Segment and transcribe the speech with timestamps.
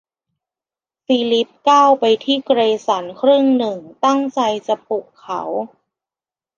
[1.05, 5.41] ฟิลิปก้าวไปที่เกรสันครึ่งหนึ่งตั้งใจจะปลุกเขา